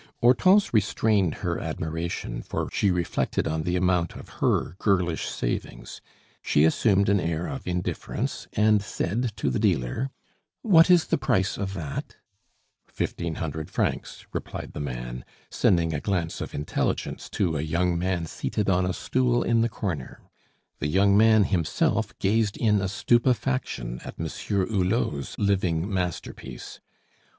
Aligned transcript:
Hortense 0.19 0.73
restrained 0.73 1.35
her 1.45 1.59
admiration, 1.59 2.41
for 2.41 2.69
she 2.73 2.89
reflected 2.89 3.47
on 3.47 3.61
the 3.61 3.75
amount 3.75 4.15
of 4.15 4.29
her 4.41 4.75
girlish 4.79 5.27
savings; 5.27 6.01
she 6.41 6.63
assumed 6.63 7.07
an 7.07 7.19
air 7.19 7.45
of 7.45 7.67
indifference, 7.67 8.47
and 8.53 8.81
said 8.81 9.31
to 9.37 9.51
the 9.51 9.59
dealer: 9.59 10.09
"What 10.63 10.89
is 10.89 11.05
the 11.05 11.19
price 11.19 11.55
of 11.55 11.75
that?" 11.75 12.15
"Fifteen 12.87 13.35
hundred 13.35 13.69
francs," 13.69 14.25
replied 14.33 14.73
the 14.73 14.79
man, 14.79 15.23
sending 15.51 15.93
a 15.93 16.01
glance 16.01 16.41
of 16.41 16.55
intelligence 16.55 17.29
to 17.33 17.55
a 17.55 17.61
young 17.61 17.95
man 17.99 18.25
seated 18.25 18.71
on 18.71 18.87
a 18.87 18.93
stool 18.93 19.43
in 19.43 19.61
the 19.61 19.69
corner. 19.69 20.21
The 20.79 20.87
young 20.87 21.15
man 21.15 21.43
himself 21.43 22.17
gazed 22.17 22.57
in 22.57 22.81
a 22.81 22.87
stupefaction 22.87 23.99
at 24.03 24.17
Monsieur 24.17 24.65
Hulot's 24.65 25.35
living 25.37 25.87
masterpiece. 25.87 26.79